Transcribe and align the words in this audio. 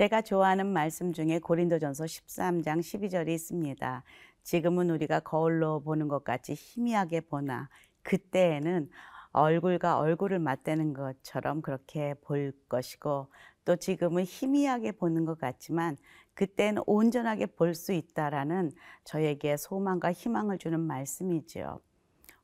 제가 0.00 0.22
좋아하는 0.22 0.64
말씀 0.66 1.12
중에 1.12 1.40
고린도전서 1.40 2.04
13장 2.04 2.78
12절이 2.78 3.28
있습니다. 3.28 4.02
지금은 4.42 4.88
우리가 4.88 5.20
거울로 5.20 5.80
보는 5.80 6.08
것 6.08 6.24
같이 6.24 6.54
희미하게 6.54 7.20
보나 7.20 7.68
그때에는 8.02 8.88
얼굴과 9.32 9.98
얼굴을 9.98 10.38
맞대는 10.38 10.94
것처럼 10.94 11.60
그렇게 11.60 12.14
볼 12.22 12.54
것이고 12.70 13.26
또 13.66 13.76
지금은 13.76 14.24
희미하게 14.24 14.92
보는 14.92 15.26
것 15.26 15.38
같지만 15.38 15.98
그때는 16.32 16.82
온전하게 16.86 17.44
볼 17.44 17.74
수 17.74 17.92
있다라는 17.92 18.72
저에게 19.04 19.58
소망과 19.58 20.12
희망을 20.12 20.56
주는 20.56 20.80
말씀이지요. 20.80 21.78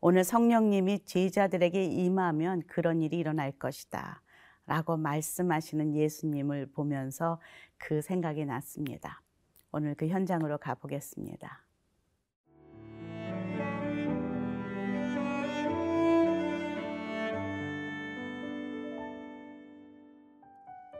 오늘 0.03 0.25
성령님이 0.25 1.07
제자들에게 1.07 1.83
임하면 1.85 2.65
그런 2.67 3.01
일이 3.01 3.17
일어날 3.17 3.51
것이다. 3.53 4.21
라고 4.67 4.97
말씀하시는 4.97 5.95
예수님을 5.95 6.67
보면서 6.67 7.41
그 7.79 8.03
생각이 8.03 8.45
났습니다. 8.45 9.23
오늘 9.73 9.95
그 9.95 10.09
현장으로 10.09 10.59
가보겠습니다. 10.59 11.63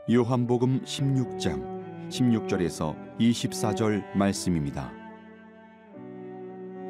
요한복음 0.09 0.83
16장 0.83 2.07
16절에서 2.07 3.17
24절 3.19 4.15
말씀입니다. 4.15 4.93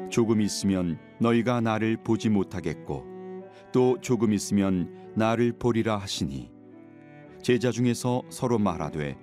조금 0.08 0.40
있으면 0.40 1.00
너희가 1.18 1.60
나를 1.60 1.96
보지 1.96 2.28
못하겠고 2.28 3.04
또 3.72 4.00
조금 4.00 4.32
있으면 4.32 5.12
나를 5.16 5.52
보리라 5.52 5.96
하시니 5.96 6.57
제자 7.42 7.70
중에서 7.70 8.22
서로 8.30 8.58
말하되 8.58 9.16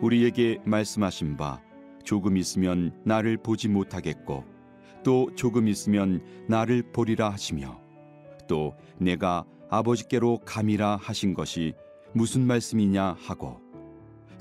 우리에게 0.00 0.58
말씀하신 0.64 1.36
바 1.36 1.60
조금 2.04 2.36
있으면 2.36 2.92
나를 3.04 3.36
보지 3.36 3.68
못하겠고 3.68 4.44
또 5.02 5.30
조금 5.34 5.68
있으면 5.68 6.22
나를 6.46 6.82
보리라 6.92 7.30
하시며 7.30 7.80
또 8.46 8.74
내가 8.98 9.44
아버지께로 9.70 10.40
감이라 10.44 10.96
하신 10.96 11.34
것이 11.34 11.74
무슨 12.12 12.46
말씀이냐 12.46 13.16
하고 13.18 13.60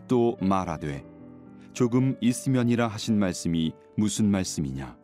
또 0.08 0.38
말하되 0.42 1.04
조금 1.74 2.16
있으면이라 2.22 2.88
하신 2.88 3.20
말씀이 3.20 3.74
무슨 3.96 4.32
말씀이냐 4.32 4.98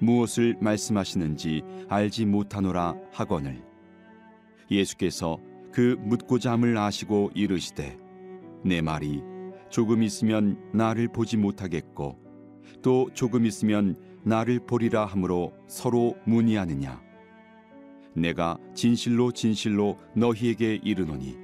무엇을 0.00 0.56
말씀하시는지 0.60 1.62
알지 1.88 2.24
못하노라 2.24 2.96
하거늘. 3.12 3.62
예수께서 4.70 5.38
그 5.72 5.96
묻고자 6.00 6.52
함을 6.52 6.76
아시고 6.76 7.30
이르시되 7.34 7.98
내 8.64 8.80
말이 8.80 9.22
조금 9.68 10.02
있으면 10.02 10.58
나를 10.72 11.08
보지 11.08 11.36
못하겠고 11.36 12.18
또 12.82 13.08
조금 13.14 13.46
있으면 13.46 13.96
나를 14.24 14.60
보리라 14.66 15.06
하므로 15.06 15.52
서로 15.66 16.16
문의하느냐 16.24 17.00
내가 18.14 18.58
진실로 18.74 19.32
진실로 19.32 19.96
너희에게 20.14 20.80
이르노니 20.82 21.36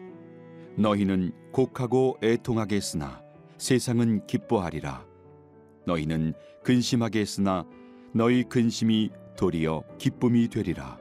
너희는 0.77 1.33
곡하고 1.53 2.19
애통하게 2.23 2.77
했으나 2.77 3.23
세상은 3.59 4.27
기뻐하리라. 4.27 5.07
너희는 5.87 6.35
근심하게 6.63 7.21
했으나 7.21 7.65
너희 8.13 8.45
근심이 8.45 9.11
도리어 9.37 9.83
기쁨이 9.99 10.49
되리라. 10.49 10.99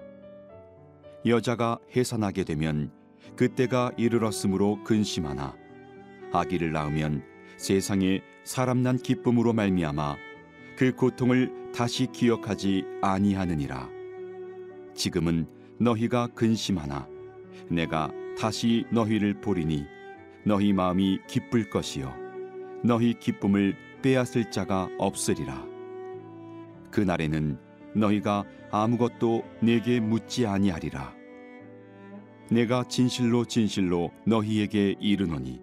여자가 1.25 1.80
해산하게 1.96 2.44
되면 2.44 2.92
그때가 3.36 3.91
이르렀으므로 3.97 4.84
근심하나 4.84 5.56
아기를 6.31 6.72
낳으면 6.72 7.24
세상에 7.58 8.22
사람 8.44 8.81
난 8.81 8.97
기쁨으로 8.97 9.53
말미암아 9.53 10.18
그 10.78 10.94
고통을 10.94 11.72
다시 11.74 12.08
기억하지 12.08 12.84
아니하느니라. 13.02 13.90
지금은 14.94 15.47
너희가 15.80 16.28
근심하나 16.28 17.08
내가 17.69 18.12
다시 18.40 18.86
너희를 18.91 19.42
보리니 19.42 19.86
너희 20.46 20.74
마음이 20.74 21.19
기쁠 21.28 21.69
것이요 21.69 22.13
너희 22.84 23.13
기쁨을 23.13 23.75
빼앗을 24.02 24.52
자가 24.52 24.90
없으리라 24.97 25.66
그 26.92 27.02
날에는 27.02 27.57
너희가 27.96 28.46
아무것도 28.72 29.44
내게 29.62 30.00
묻지 30.00 30.46
아니하리라 30.46 31.13
내가 32.51 32.83
진실로 32.83 33.45
진실로 33.45 34.11
너희에게 34.25 34.95
이르노니 35.00 35.61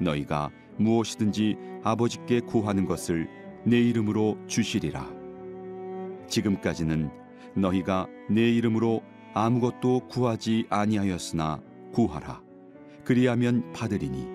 너희가 0.00 0.50
무엇이든지 0.76 1.56
아버지께 1.84 2.40
구하는 2.40 2.84
것을 2.84 3.28
내 3.64 3.78
이름으로 3.78 4.36
주시리라. 4.46 5.08
지금까지는 6.26 7.10
너희가 7.54 8.08
내 8.30 8.50
이름으로 8.50 9.02
아무것도 9.34 10.08
구하지 10.08 10.66
아니하였으나 10.68 11.60
구하라. 11.92 12.42
그리하면 13.04 13.72
받으리니 13.72 14.26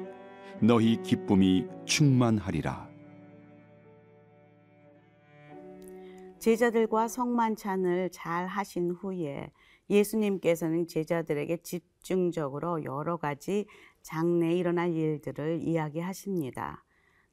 너희 0.62 1.02
기쁨이 1.04 1.66
충만하리라. 1.86 2.88
제자들과 6.40 7.08
성만찬을 7.08 8.10
잘 8.12 8.48
하신 8.48 8.92
후에 8.92 9.52
예수님께서는 9.90 10.88
제자들에게 10.88 11.58
집중적으로 11.58 12.84
여러 12.84 13.18
가지 13.18 13.66
장래에 14.02 14.54
일어날 14.54 14.94
일들을 14.94 15.62
이야기하십니다. 15.62 16.84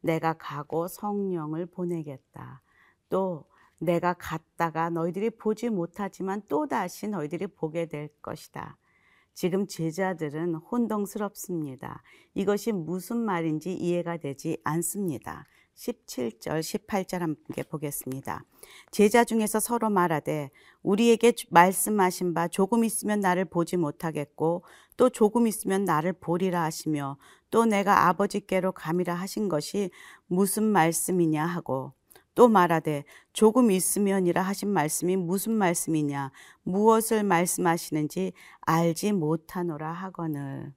내가 0.00 0.34
가고 0.34 0.86
성령을 0.88 1.66
보내겠다. 1.66 2.62
또 3.08 3.46
내가 3.80 4.14
갔다가 4.14 4.90
너희들이 4.90 5.30
보지 5.30 5.70
못하지만 5.70 6.42
또 6.48 6.66
다시 6.66 7.08
너희들이 7.08 7.48
보게 7.48 7.86
될 7.86 8.08
것이다. 8.22 8.76
지금 9.34 9.66
제자들은 9.66 10.54
혼동스럽습니다. 10.54 12.02
이것이 12.34 12.72
무슨 12.72 13.18
말인지 13.18 13.74
이해가 13.74 14.18
되지 14.18 14.58
않습니다. 14.62 15.46
17절, 15.76 16.60
18절 16.60 17.18
함께 17.18 17.62
보겠습니다. 17.62 18.44
제자 18.90 19.24
중에서 19.24 19.60
서로 19.60 19.90
말하되 19.90 20.50
우리에게 20.82 21.32
말씀하신 21.50 22.34
바 22.34 22.48
조금 22.48 22.84
있으면 22.84 23.20
나를 23.20 23.44
보지 23.44 23.76
못하겠고 23.76 24.64
또 24.96 25.10
조금 25.10 25.46
있으면 25.46 25.84
나를 25.84 26.12
보리라 26.12 26.62
하시며 26.62 27.18
또 27.50 27.64
내가 27.66 28.08
아버지께로 28.08 28.72
감이라 28.72 29.14
하신 29.14 29.48
것이 29.48 29.90
무슨 30.26 30.64
말씀이냐 30.64 31.44
하고 31.44 31.92
또 32.34 32.48
말하되 32.48 33.04
조금 33.32 33.70
있으면이라 33.70 34.42
하신 34.42 34.68
말씀이 34.70 35.16
무슨 35.16 35.52
말씀이냐 35.52 36.32
무엇을 36.62 37.22
말씀하시는지 37.24 38.32
알지 38.62 39.12
못하노라 39.12 39.92
하거늘 39.92 40.72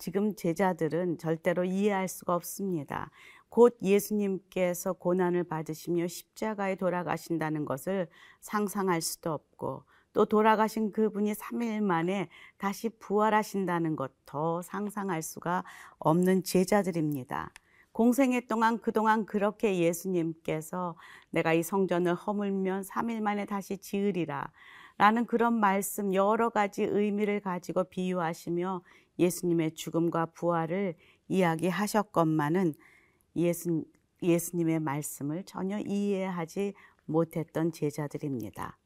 지금 0.00 0.34
제자들은 0.34 1.18
절대로 1.18 1.64
이해할 1.64 2.08
수가 2.08 2.34
없습니다. 2.34 3.10
곧 3.50 3.76
예수님께서 3.82 4.94
고난을 4.94 5.44
받으시며 5.44 6.06
십자가에 6.06 6.76
돌아가신다는 6.76 7.66
것을 7.66 8.08
상상할 8.40 9.02
수도 9.02 9.32
없고 9.32 9.84
또 10.12 10.24
돌아가신 10.24 10.92
그분이 10.92 11.34
3일 11.34 11.82
만에 11.82 12.28
다시 12.58 12.88
부활하신다는 12.88 13.96
것 13.96 14.12
더 14.30 14.62
상상할 14.62 15.22
수가 15.22 15.64
없는 15.98 16.44
제자들입니다. 16.44 17.52
공생애 17.90 18.46
동안 18.46 18.78
그동안 18.78 19.26
그렇게 19.26 19.78
예수님께서 19.80 20.96
내가 21.30 21.52
이 21.52 21.64
성전을 21.64 22.14
허물면 22.14 22.82
3일 22.82 23.20
만에 23.22 23.44
다시 23.44 23.76
지으리라. 23.78 24.52
라는 24.98 25.26
그런 25.26 25.58
말씀 25.58 26.14
여러 26.14 26.50
가지 26.50 26.84
의미를 26.84 27.40
가지고 27.40 27.84
비유하시며 27.84 28.82
예수님의 29.18 29.74
죽음과 29.74 30.26
부활을 30.26 30.94
이야기하셨건만은 31.26 32.74
예수, 33.36 33.84
예수님의 34.22 34.80
말씀을 34.80 35.44
전혀 35.44 35.78
이해하지 35.78 36.74
못했던 37.06 37.72
제자들입니다. 37.72 38.76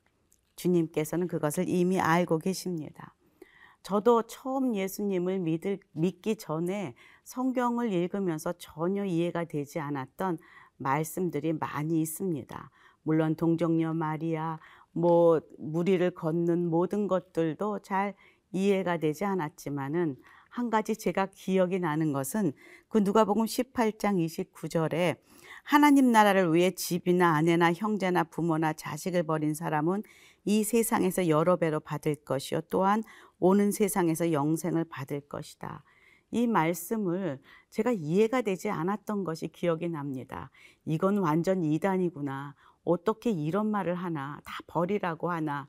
주님께서는 0.56 1.26
그것을 1.26 1.68
이미 1.68 2.00
알고 2.00 2.38
계십니다. 2.38 3.14
저도 3.82 4.22
처음 4.22 4.74
예수님을 4.74 5.40
믿을, 5.40 5.78
믿기 5.92 6.36
전에 6.36 6.94
성경을 7.24 7.92
읽으면서 7.92 8.54
전혀 8.54 9.04
이해가 9.04 9.44
되지 9.44 9.78
않았던 9.78 10.38
말씀들이 10.78 11.52
많이 11.52 12.00
있습니다. 12.00 12.70
물론 13.02 13.34
동정녀 13.34 13.92
마리아, 13.92 14.58
뭐 14.92 15.40
무리를 15.58 16.10
걷는 16.12 16.70
모든 16.70 17.08
것들도 17.08 17.80
잘 17.80 18.14
이해가 18.52 18.96
되지 18.98 19.24
않았지만은 19.24 20.16
한 20.54 20.70
가지 20.70 20.94
제가 20.96 21.26
기억이 21.34 21.80
나는 21.80 22.12
것은 22.12 22.52
그 22.86 22.98
누가복음 22.98 23.44
18장 23.44 24.24
29절에 24.24 25.16
하나님 25.64 26.12
나라를 26.12 26.54
위해 26.54 26.70
집이나 26.70 27.34
아내나 27.34 27.72
형제나 27.72 28.22
부모나 28.22 28.72
자식을 28.72 29.24
버린 29.24 29.52
사람은 29.52 30.04
이 30.44 30.62
세상에서 30.62 31.26
여러 31.26 31.56
배로 31.56 31.80
받을 31.80 32.14
것이요 32.14 32.60
또한 32.70 33.02
오는 33.40 33.72
세상에서 33.72 34.30
영생을 34.30 34.84
받을 34.84 35.22
것이다. 35.22 35.82
이 36.30 36.46
말씀을 36.46 37.40
제가 37.70 37.90
이해가 37.90 38.42
되지 38.42 38.70
않았던 38.70 39.24
것이 39.24 39.48
기억이 39.48 39.88
납니다. 39.88 40.52
이건 40.84 41.18
완전 41.18 41.64
이단이구나. 41.64 42.54
어떻게 42.84 43.32
이런 43.32 43.72
말을 43.72 43.96
하나. 43.96 44.38
다 44.44 44.58
버리라고 44.68 45.32
하나. 45.32 45.66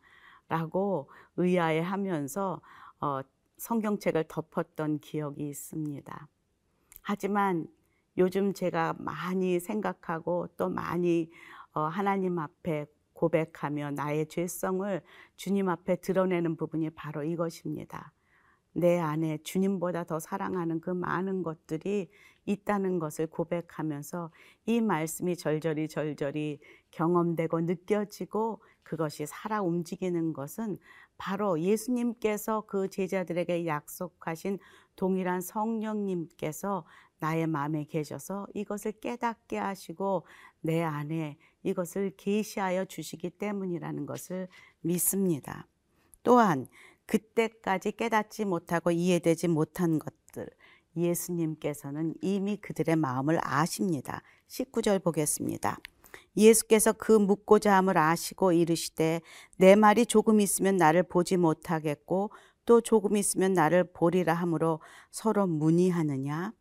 라고 0.47 1.09
의아해 1.37 1.79
하면서 1.79 2.61
어, 2.99 3.21
성경책을 3.57 4.25
덮었던 4.27 4.99
기억이 4.99 5.47
있습니다. 5.47 6.27
하지만 7.01 7.67
요즘 8.17 8.53
제가 8.53 8.95
많이 8.97 9.59
생각하고 9.59 10.47
또 10.57 10.69
많이 10.69 11.29
어, 11.73 11.81
하나님 11.81 12.39
앞에 12.39 12.85
고백하며 13.13 13.91
나의 13.91 14.27
죄성을 14.27 15.01
주님 15.35 15.69
앞에 15.69 15.97
드러내는 15.97 16.55
부분이 16.55 16.91
바로 16.91 17.23
이것입니다. 17.23 18.13
내 18.73 18.99
안에 18.99 19.37
주님보다 19.43 20.03
더 20.03 20.19
사랑하는 20.19 20.81
그 20.81 20.89
많은 20.89 21.43
것들이 21.43 22.09
있다는 22.45 22.99
것을 22.99 23.27
고백하면서 23.27 24.31
이 24.65 24.81
말씀이 24.81 25.35
절절히 25.35 25.87
절절히 25.87 26.59
경험되고 26.91 27.61
느껴지고 27.61 28.61
그것이 28.83 29.25
살아 29.25 29.61
움직이는 29.61 30.33
것은 30.33 30.77
바로 31.17 31.59
예수님께서 31.59 32.61
그 32.67 32.89
제자들에게 32.89 33.65
약속하신 33.65 34.59
동일한 34.95 35.41
성령님께서 35.41 36.85
나의 37.19 37.47
마음에 37.47 37.85
계셔서 37.85 38.47
이것을 38.53 38.93
깨닫게 38.93 39.57
하시고 39.57 40.25
내 40.61 40.83
안에 40.83 41.37
이것을 41.63 42.11
계시하여 42.17 42.85
주시기 42.85 43.31
때문이라는 43.31 44.05
것을 44.05 44.47
믿습니다. 44.81 45.67
또한 46.23 46.67
그때까지 47.05 47.93
깨닫지 47.93 48.45
못하고 48.45 48.91
이해되지 48.91 49.47
못한 49.47 49.99
것들 49.99 50.49
예수님께서는 50.95 52.15
이미 52.21 52.57
그들의 52.57 52.95
마음을 52.95 53.39
아십니다. 53.41 54.21
19절 54.47 55.03
보겠습니다. 55.03 55.77
예수께서 56.37 56.93
그 56.93 57.11
묻고자 57.11 57.75
함을 57.77 57.97
아시고 57.97 58.51
이르시되 58.53 59.21
내 59.57 59.75
말이 59.75 60.05
조금 60.05 60.39
있으면 60.41 60.77
나를 60.77 61.03
보지 61.03 61.37
못하겠고 61.37 62.31
또 62.65 62.81
조금 62.81 63.15
있으면 63.17 63.53
나를 63.53 63.83
보리라 63.93 64.33
함으로 64.33 64.79
서로 65.11 65.47
문의하느냐 65.47 66.53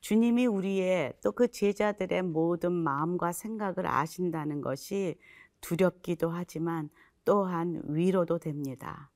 주님이 0.00 0.46
우리의 0.46 1.14
또 1.22 1.32
그 1.32 1.48
제자들의 1.48 2.22
모든 2.22 2.72
마음과 2.72 3.32
생각을 3.32 3.86
아신다는 3.86 4.60
것이 4.60 5.18
두렵기도 5.60 6.30
하지만 6.30 6.90
또한 7.24 7.82
위로도 7.84 8.38
됩니다. 8.38 9.10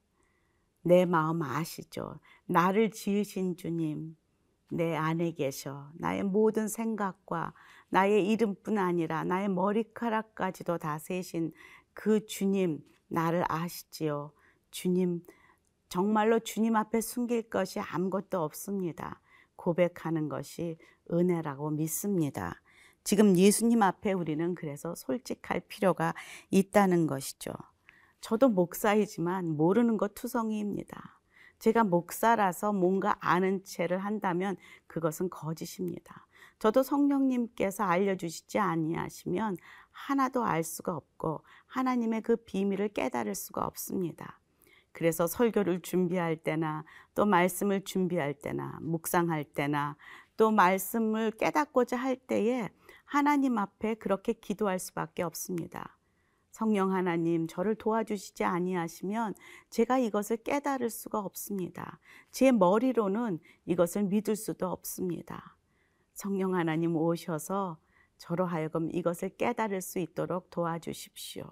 내 0.83 1.05
마음 1.05 1.43
아시죠? 1.43 2.19
나를 2.47 2.91
지으신 2.91 3.57
주님, 3.57 4.17
내 4.71 4.95
안에 4.97 5.33
계셔. 5.33 5.91
나의 5.95 6.23
모든 6.23 6.69
생각과 6.69 7.53
나의 7.89 8.29
이름뿐 8.29 8.79
아니라 8.79 9.25
나의 9.25 9.49
머리카락까지도 9.49 10.79
다 10.79 10.99
세신 10.99 11.53
그 11.93 12.25
주님, 12.27 12.83
나를 13.09 13.45
아시지요. 13.49 14.33
주님, 14.71 15.23
정말로 15.89 16.39
주님 16.39 16.77
앞에 16.77 17.01
숨길 17.01 17.51
것이 17.51 17.81
아무것도 17.81 18.41
없습니다. 18.43 19.21
고백하는 19.57 20.29
것이 20.29 20.79
은혜라고 21.13 21.71
믿습니다. 21.71 22.63
지금 23.03 23.37
예수님 23.37 23.83
앞에 23.83 24.13
우리는 24.13 24.55
그래서 24.55 24.95
솔직할 24.95 25.63
필요가 25.69 26.15
있다는 26.51 27.07
것이죠. 27.07 27.53
저도 28.21 28.49
목사이지만 28.49 29.57
모르는 29.57 29.97
것 29.97 30.15
투성이입니다. 30.15 31.21
제가 31.59 31.85
목사라서 31.85 32.73
뭔가 32.73 33.17
아는 33.21 33.63
채를 33.65 33.99
한다면 33.99 34.57
그것은 34.87 35.29
거짓입니다. 35.31 36.27
저도 36.59 36.83
성령님께서 36.83 37.85
알려주시지 37.85 38.59
아니하시면 38.59 39.57
하나도 39.91 40.45
알 40.45 40.63
수가 40.63 40.97
없고 40.97 41.43
하나님의 41.67 42.23
그 42.23 42.37
비밀을 42.37 42.89
깨달을 42.89 43.35
수가 43.35 43.65
없습니다. 43.67 44.41
그래서 44.93 45.27
설교를 45.27 45.83
준비할 45.83 46.37
때나 46.37 46.85
또 47.15 47.25
말씀을 47.25 47.85
준비할 47.85 48.35
때나 48.35 48.79
묵상할 48.83 49.45
때나 49.45 49.97
또 50.37 50.51
말씀을 50.51 51.33
깨닫고자 51.33 51.97
할 51.97 52.17
때에 52.17 52.69
하나님 53.05 53.59
앞에 53.59 53.95
그렇게 53.95 54.33
기도할 54.33 54.79
수밖에 54.79 55.23
없습니다. 55.23 55.99
성령 56.61 56.93
하나님 56.93 57.47
저를 57.47 57.75
도와주시지 57.75 58.45
아니하시면 58.45 59.33
제가 59.71 59.97
이것을 59.97 60.37
깨달을 60.37 60.91
수가 60.91 61.19
없습니다. 61.21 61.99
제 62.31 62.53
머리로는 62.53 63.39
이것을 63.65 64.03
믿을 64.03 64.37
수도 64.37 64.69
없습니다. 64.69 65.57
성령 66.13 66.55
하나님 66.55 66.97
오셔서 66.97 67.79
저로 68.19 68.45
하여금 68.45 68.91
이것을 68.93 69.31
깨달을 69.39 69.81
수 69.81 70.01
있도록 70.01 70.51
도와주십시오. 70.51 71.51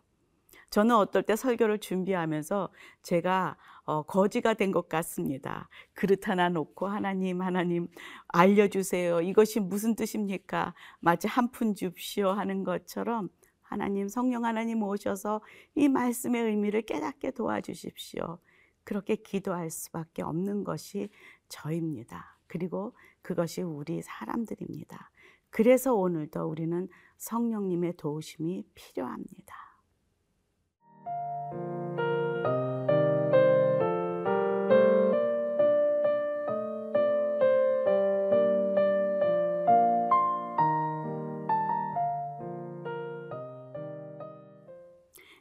저는 0.68 0.94
어떨 0.96 1.22
때 1.22 1.36
설교를 1.36 1.78
준비하면서 1.78 2.68
제가 3.02 3.56
어, 3.84 4.02
거지가 4.02 4.52
된 4.52 4.72
것 4.72 4.90
같습니다. 4.90 5.70
그릇 5.94 6.28
하나 6.28 6.50
놓고 6.50 6.86
하나님, 6.86 7.40
하나님 7.40 7.88
알려주세요. 8.28 9.22
이것이 9.22 9.60
무슨 9.60 9.94
뜻입니까? 9.96 10.74
마치 11.00 11.26
한 11.26 11.50
푼 11.50 11.74
줍시오 11.74 12.28
하는 12.28 12.64
것처럼 12.64 13.30
하나님, 13.68 14.08
성령 14.08 14.46
하나님 14.46 14.82
오셔서 14.82 15.42
이 15.74 15.88
말씀의 15.88 16.42
의미를 16.44 16.82
깨닫게 16.82 17.32
도와주십시오. 17.32 18.38
그렇게 18.82 19.16
기도할 19.16 19.70
수밖에 19.70 20.22
없는 20.22 20.64
것이 20.64 21.10
저입니다. 21.50 22.38
그리고 22.46 22.96
그것이 23.20 23.60
우리 23.60 24.00
사람들입니다. 24.00 25.10
그래서 25.50 25.94
오늘도 25.94 26.48
우리는 26.48 26.88
성령님의 27.18 27.98
도우심이 27.98 28.64
필요합니다. 28.74 29.54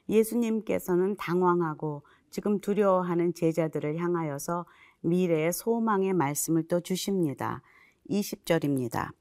예수님께서는 0.09 1.15
당황하고 1.17 2.03
지금 2.29 2.59
두려워하는 2.59 3.33
제자들을 3.33 3.97
향하여서 3.97 4.65
미래의 5.01 5.53
소망의 5.53 6.13
말씀을 6.13 6.67
또 6.67 6.79
주십니다. 6.79 7.61
20절입니다. 8.09 9.11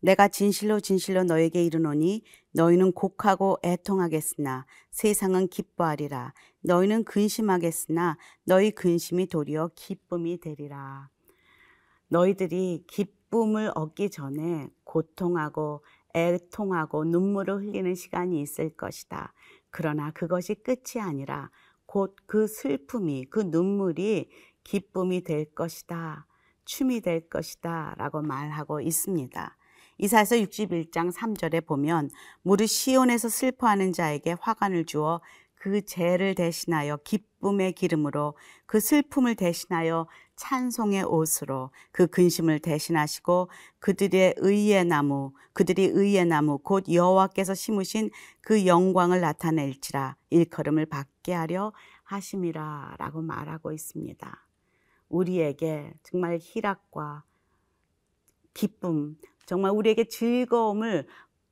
내가 0.00 0.28
진실로 0.28 0.78
진실로 0.78 1.24
너에게 1.24 1.64
이르노니 1.64 2.22
너희는 2.52 2.92
곡하고 2.92 3.58
애통하겠으나 3.64 4.66
세상은 4.90 5.48
기뻐하리라. 5.48 6.32
너희는 6.60 7.04
근심하겠으나 7.04 8.18
너희 8.44 8.70
근심이 8.70 9.26
도리어 9.26 9.70
기쁨이 9.74 10.38
되리라. 10.38 11.08
너희들이 12.08 12.84
기쁨을 12.86 13.72
얻기 13.74 14.10
전에 14.10 14.68
고통하고 14.84 15.82
애통하고 16.14 17.04
눈물을 17.04 17.56
흘리는 17.56 17.94
시간이 17.94 18.40
있을 18.40 18.70
것이다. 18.70 19.32
그러나 19.70 20.10
그것이 20.12 20.54
끝이 20.54 21.02
아니라 21.02 21.50
곧 21.86 22.16
그 22.26 22.46
슬픔이, 22.46 23.26
그 23.30 23.40
눈물이 23.40 24.28
기쁨이 24.64 25.22
될 25.22 25.46
것이다. 25.54 26.26
춤이 26.64 27.00
될 27.00 27.28
것이다. 27.28 27.94
라고 27.96 28.22
말하고 28.22 28.80
있습니다. 28.80 29.56
이사에서 29.98 30.36
61장 30.36 31.12
3절에 31.12 31.64
보면 31.66 32.10
무릇 32.42 32.66
시온에서 32.66 33.28
슬퍼하는 33.28 33.92
자에게 33.92 34.36
화관을 34.40 34.84
주어 34.84 35.20
그 35.54 35.84
죄를 35.84 36.34
대신하여 36.34 36.98
기쁨의 36.98 37.72
기름으로 37.72 38.36
그 38.66 38.78
슬픔을 38.80 39.36
대신하여 39.36 40.06
찬송의 40.36 41.04
옷으로 41.04 41.70
그 41.90 42.06
근심을 42.06 42.60
대신하시고 42.60 43.48
그들의 43.78 44.34
의의 44.36 44.84
나무 44.84 45.32
그들이 45.52 45.84
의의 45.86 46.26
나무 46.26 46.58
곧 46.58 46.84
여호와께서 46.90 47.54
심으신 47.54 48.10
그 48.40 48.66
영광을 48.66 49.20
나타낼지라 49.20 50.16
일컬음을 50.30 50.86
받게 50.86 51.32
하려 51.32 51.72
하심이라라고 52.04 53.22
말하고 53.22 53.72
있습니다. 53.72 54.46
우리에게 55.08 55.94
정말 56.02 56.38
희락과 56.40 57.24
기쁨, 58.54 59.16
정말 59.44 59.72
우리에게 59.72 60.04
즐거움을 60.04 61.06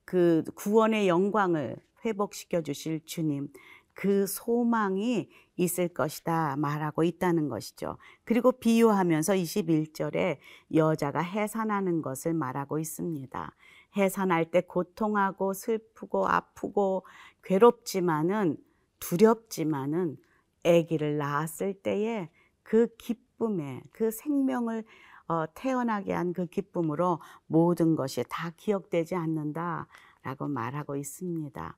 그 0.04 0.42
구원의 0.54 1.08
영광을 1.08 1.76
회복시켜 2.04 2.62
주실 2.62 3.00
주님, 3.04 3.48
그 3.94 4.26
소망이 4.26 5.28
있을 5.56 5.88
것이다 5.88 6.56
말하고 6.56 7.04
있다는 7.04 7.48
것이죠. 7.48 7.96
그리고 8.24 8.52
비유하면서 8.52 9.34
21절에 9.34 10.38
여자가 10.74 11.20
해산하는 11.20 12.02
것을 12.02 12.34
말하고 12.34 12.78
있습니다. 12.78 13.54
해산할 13.96 14.50
때 14.50 14.60
고통하고 14.60 15.54
슬프고 15.54 16.26
아프고 16.28 17.06
괴롭지만은 17.44 18.56
두렵지만은 18.98 20.16
아기를 20.64 21.18
낳았을 21.18 21.74
때에 21.74 22.30
그 22.62 22.88
기쁨 22.96 23.24
기쁨에 23.34 23.82
그 23.92 24.10
생명을 24.10 24.84
어, 25.26 25.44
태어나게 25.54 26.12
한 26.12 26.32
그 26.32 26.46
기쁨으로 26.46 27.20
모든 27.46 27.96
것이 27.96 28.24
다 28.28 28.50
기억되지 28.56 29.14
않는다라고 29.14 30.48
말하고 30.48 30.96
있습니다. 30.96 31.76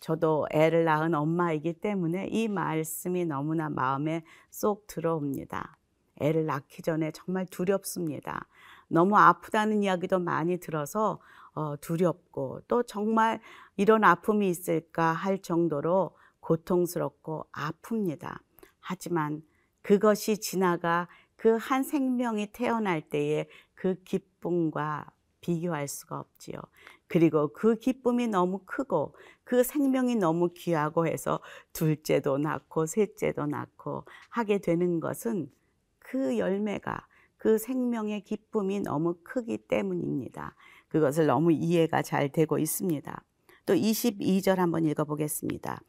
저도 0.00 0.46
애를 0.50 0.84
낳은 0.84 1.14
엄마이기 1.14 1.74
때문에 1.74 2.28
이 2.28 2.48
말씀이 2.48 3.24
너무나 3.24 3.68
마음에 3.68 4.22
쏙 4.50 4.86
들어옵니다. 4.86 5.76
애를 6.20 6.46
낳기 6.46 6.82
전에 6.82 7.10
정말 7.12 7.46
두렵습니다. 7.46 8.46
너무 8.88 9.16
아프다는 9.16 9.82
이야기도 9.82 10.18
많이 10.18 10.58
들어서 10.58 11.20
어, 11.54 11.76
두렵고 11.80 12.62
또 12.68 12.82
정말 12.82 13.40
이런 13.76 14.04
아픔이 14.04 14.48
있을까 14.48 15.12
할 15.12 15.40
정도로 15.42 16.16
고통스럽고 16.40 17.46
아픕니다. 17.52 18.38
하지만 18.80 19.42
그것이 19.82 20.38
지나가 20.38 21.08
그 21.36 21.56
한 21.56 21.84
생명이 21.84 22.48
태어날 22.52 23.00
때의 23.00 23.48
그 23.74 24.02
기쁨과 24.02 25.06
비교할 25.40 25.88
수가 25.88 26.18
없지요. 26.20 26.60
그리고 27.06 27.48
그 27.48 27.76
기쁨이 27.76 28.28
너무 28.28 28.60
크고 28.64 29.14
그 29.44 29.62
생명이 29.62 30.16
너무 30.16 30.50
귀하고 30.52 31.06
해서 31.06 31.40
둘째도 31.72 32.38
낳고 32.38 32.86
셋째도 32.86 33.46
낳고 33.46 34.04
하게 34.28 34.58
되는 34.58 35.00
것은 35.00 35.50
그 35.98 36.38
열매가 36.38 37.06
그 37.36 37.56
생명의 37.56 38.22
기쁨이 38.22 38.80
너무 38.80 39.14
크기 39.22 39.56
때문입니다. 39.56 40.54
그것을 40.88 41.26
너무 41.26 41.52
이해가 41.52 42.02
잘 42.02 42.30
되고 42.30 42.58
있습니다. 42.58 43.22
또 43.64 43.74
22절 43.74 44.56
한번 44.56 44.84
읽어보겠습니다. 44.86 45.80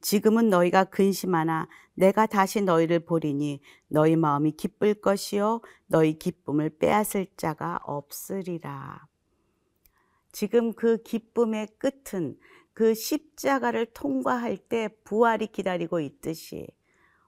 지금은 0.00 0.48
너희가 0.48 0.84
근심하나 0.84 1.68
내가 1.94 2.26
다시 2.26 2.62
너희를 2.62 3.00
보리니 3.00 3.60
너희 3.88 4.16
마음이 4.16 4.52
기쁠 4.52 4.94
것이요 4.94 5.60
너희 5.86 6.18
기쁨을 6.18 6.78
빼앗을 6.78 7.26
자가 7.36 7.80
없으리라. 7.84 9.06
지금 10.30 10.72
그 10.74 11.02
기쁨의 11.02 11.68
끝은 11.78 12.38
그 12.72 12.94
십자가를 12.94 13.86
통과할 13.86 14.56
때 14.56 14.88
부활이 15.02 15.48
기다리고 15.48 15.98
있듯이 15.98 16.68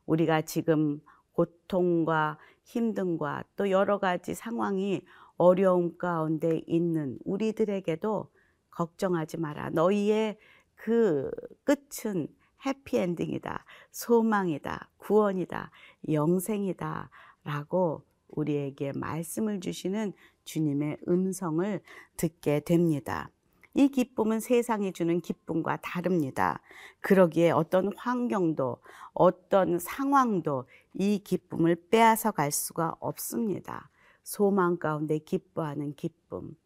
우리가 0.07 0.43
지금 0.43 1.01
고통과 1.33 2.39
힘듦과 2.67 3.45
또 3.57 3.71
여러 3.71 3.99
가지 3.99 4.35
상황이 4.35 5.03
어려움 5.37 5.97
가운데 5.97 6.63
있는 6.67 7.19
우리들에게도 7.25 8.31
걱정하지 8.71 9.39
마라. 9.39 9.71
너희의 9.71 10.39
그 10.77 11.31
끝은 11.65 12.29
해피엔딩이다. 12.65 13.65
소망이다. 13.91 14.89
구원이다. 14.99 15.71
영생이다. 16.09 17.11
라고 17.45 18.05
우리에게 18.29 18.93
말씀을 18.93 19.61
주시는 19.61 20.13
주님의 20.45 20.99
음성을 21.09 21.81
듣게 22.17 22.61
됩니다. 22.61 23.31
이 23.75 23.89
기쁨은 23.89 24.41
세상이 24.41 24.93
주는 24.93 25.21
기쁨과 25.21 25.77
다릅니다. 25.77 26.61
그러기에 27.01 27.51
어떤 27.51 27.93
환경도 27.97 28.79
어떤 29.13 29.79
상황도 29.79 30.65
이 30.95 31.21
기쁨을 31.23 31.77
빼앗아 31.91 32.33
갈 32.33 32.51
수가 32.51 32.97
없습니다. 32.99 33.91
소망 34.23 34.77
가운데 34.77 35.19
기뻐하는 35.19 35.95
기쁨. 35.95 36.57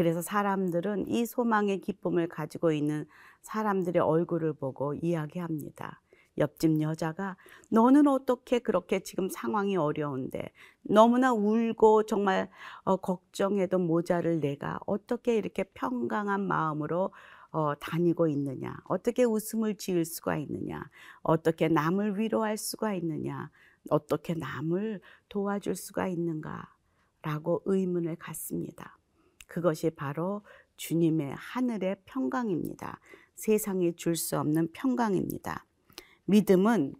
그래서 0.00 0.22
사람들은 0.22 1.08
이 1.08 1.26
소망의 1.26 1.82
기쁨을 1.82 2.26
가지고 2.26 2.72
있는 2.72 3.04
사람들의 3.42 4.00
얼굴을 4.00 4.54
보고 4.54 4.94
이야기합니다. 4.94 6.00
옆집 6.38 6.80
여자가 6.80 7.36
너는 7.68 8.06
어떻게 8.06 8.60
그렇게 8.60 9.00
지금 9.00 9.28
상황이 9.28 9.76
어려운데? 9.76 10.52
너무나 10.80 11.34
울고 11.34 12.04
정말 12.06 12.48
어, 12.84 12.96
걱정해도 12.96 13.78
모자를 13.78 14.40
내가 14.40 14.80
어떻게 14.86 15.36
이렇게 15.36 15.64
평강한 15.64 16.48
마음으로 16.48 17.12
어, 17.50 17.74
다니고 17.78 18.28
있느냐? 18.28 18.74
어떻게 18.84 19.24
웃음을 19.24 19.76
지을 19.76 20.06
수가 20.06 20.38
있느냐? 20.38 20.82
어떻게 21.20 21.68
남을 21.68 22.18
위로할 22.18 22.56
수가 22.56 22.94
있느냐? 22.94 23.50
어떻게 23.90 24.32
남을 24.32 25.02
도와줄 25.28 25.76
수가 25.76 26.08
있는가? 26.08 26.74
라고 27.20 27.60
의문을 27.66 28.16
갖습니다. 28.16 28.96
그것이 29.50 29.90
바로 29.90 30.42
주님의 30.76 31.34
하늘의 31.34 31.96
평강입니다. 32.04 33.00
세상이 33.34 33.96
줄 33.96 34.14
수 34.14 34.38
없는 34.38 34.70
평강입니다. 34.72 35.66
믿음은 36.26 36.94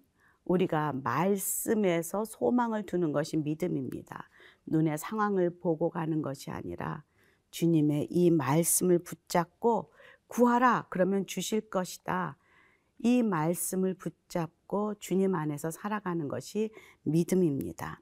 우리가 0.44 0.92
말씀에서 1.04 2.24
소망을 2.24 2.84
두는 2.84 3.12
것이 3.12 3.36
믿음입니다. 3.36 4.28
눈의 4.66 4.98
상황을 4.98 5.60
보고 5.60 5.90
가는 5.90 6.22
것이 6.22 6.50
아니라 6.50 7.04
주님의 7.52 8.08
이 8.10 8.30
말씀을 8.32 8.98
붙잡고 8.98 9.92
구하라 10.26 10.86
그러면 10.90 11.26
주실 11.26 11.70
것이다. 11.70 12.36
이 12.98 13.22
말씀을 13.22 13.94
붙잡고 13.94 14.96
주님 14.96 15.36
안에서 15.36 15.70
살아가는 15.70 16.26
것이 16.26 16.70
믿음입니다. 17.04 18.00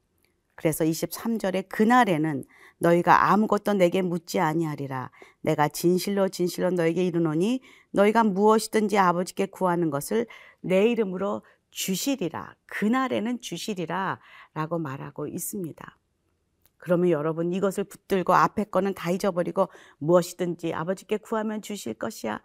그래서 0.59 0.85
23절에 0.85 1.69
그날에는 1.69 2.43
너희가 2.79 3.31
아무것도 3.31 3.75
내게 3.75 4.03
묻지 4.03 4.41
아니하리라 4.41 5.13
내가 5.41 5.69
진실로 5.69 6.29
진실로 6.29 6.71
너에게 6.71 7.07
이르노니 7.07 7.61
너희가 7.93 8.25
무엇이든지 8.25 8.99
아버지께 8.99 9.47
구하는 9.47 9.89
것을 9.89 10.27
내 10.61 10.91
이름으로 10.91 11.43
주시리라 11.71 12.57
그날에는 12.67 13.41
주시리라 13.41 14.19
라고 14.53 14.81
말하고 14.81 15.29
있습니다. 15.29 15.99
그러면 16.77 17.11
여러분 17.11 17.53
이것을 17.53 17.85
붙들고 17.85 18.35
앞에 18.35 18.65
거는 18.65 18.95
다 18.95 19.13
잊어버리고 19.13 19.69
무엇이든지 19.99 20.75
아버지께 20.75 21.19
구하면 21.19 21.63
주실 21.63 21.95
것이야 21.95 22.43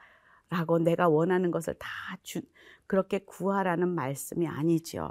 라고 0.51 0.77
내가 0.77 1.09
원하는 1.09 1.49
것을 1.49 1.73
다 1.79 1.87
주, 2.21 2.41
그렇게 2.85 3.17
구하라는 3.25 3.89
말씀이 3.89 4.45
아니죠. 4.45 5.09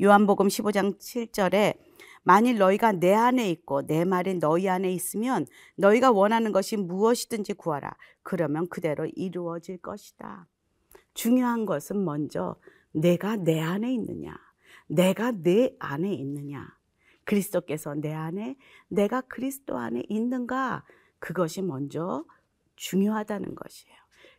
요한복음 0.00 0.46
15장 0.46 1.00
7절에 1.00 1.87
만일 2.28 2.58
너희가 2.58 2.92
내 2.92 3.14
안에 3.14 3.48
있고 3.52 3.86
내 3.86 4.04
말이 4.04 4.34
너희 4.34 4.68
안에 4.68 4.92
있으면 4.92 5.46
너희가 5.76 6.10
원하는 6.10 6.52
것이 6.52 6.76
무엇이든지 6.76 7.54
구하라. 7.54 7.96
그러면 8.22 8.68
그대로 8.68 9.06
이루어질 9.06 9.78
것이다. 9.78 10.46
중요한 11.14 11.64
것은 11.64 12.04
먼저 12.04 12.56
내가 12.92 13.36
내 13.36 13.62
안에 13.62 13.94
있느냐. 13.94 14.36
내가 14.88 15.32
내 15.32 15.74
안에 15.78 16.12
있느냐. 16.12 16.76
그리스도께서 17.24 17.94
내 17.94 18.12
안에, 18.12 18.58
내가 18.88 19.22
그리스도 19.22 19.78
안에 19.78 20.02
있는가. 20.10 20.84
그것이 21.20 21.62
먼저 21.62 22.26
중요하다는 22.76 23.54
것이에요. 23.54 23.96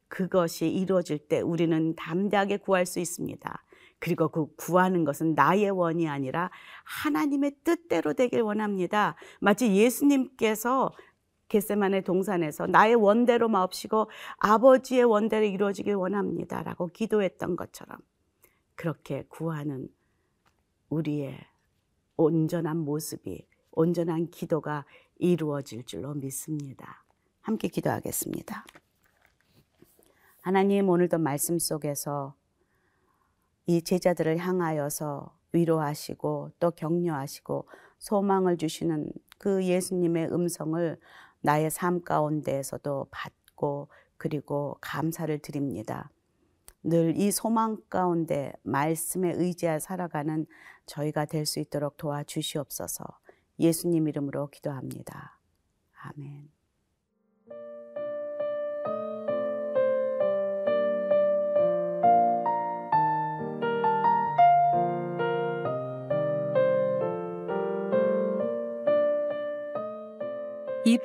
그것이 0.07 0.67
이루어질 0.69 1.17
때 1.17 1.41
우리는 1.41 1.95
담대하게 1.95 2.57
구할 2.57 2.85
수 2.85 2.99
있습니다. 2.99 3.63
그리고 3.99 4.29
그 4.29 4.47
구하는 4.55 5.03
것은 5.03 5.35
나의 5.35 5.69
원이 5.69 6.07
아니라 6.07 6.49
하나님의 6.83 7.57
뜻대로 7.63 8.13
되길 8.13 8.41
원합니다. 8.41 9.15
마치 9.39 9.75
예수님께서 9.75 10.91
겟세만의 11.49 12.03
동산에서 12.03 12.67
나의 12.67 12.95
원대로 12.95 13.49
마옵시고 13.49 14.09
아버지의 14.37 15.03
원대로 15.03 15.45
이루어지길 15.45 15.95
원합니다 15.95 16.61
라고 16.63 16.87
기도했던 16.87 17.55
것처럼 17.55 17.97
그렇게 18.75 19.23
구하는 19.27 19.89
우리의 20.89 21.37
온전한 22.15 22.77
모습이 22.77 23.47
온전한 23.71 24.29
기도가 24.29 24.85
이루어질 25.17 25.83
줄로 25.85 26.13
믿습니다. 26.13 27.03
함께 27.41 27.67
기도하겠습니다. 27.67 28.65
하나님 30.41 30.89
오늘도 30.89 31.17
말씀 31.17 31.59
속에서 31.59 32.35
이 33.69 33.83
제자들을 33.83 34.39
향하여서 34.39 35.31
위로하시고 35.53 36.53
또 36.59 36.71
격려하시고 36.71 37.67
소망을 37.99 38.57
주시는 38.57 39.11
그 39.37 39.63
예수님의 39.63 40.33
음성을 40.33 40.99
나의 41.41 41.69
삶 41.69 42.01
가운데에서도 42.01 43.07
받고 43.11 43.89
그리고 44.17 44.77
감사를 44.81 45.37
드립니다. 45.39 46.09
늘 46.83 47.13
이 47.15 47.31
소망 47.31 47.77
가운데 47.91 48.53
말씀에 48.63 49.33
의지하 49.35 49.77
살아가는 49.79 50.47
저희가 50.87 51.25
될 51.25 51.45
수 51.45 51.59
있도록 51.59 51.97
도와주시옵소서 51.97 53.05
예수님 53.59 54.07
이름으로 54.07 54.49
기도합니다. 54.49 55.37
아멘. 56.01 56.58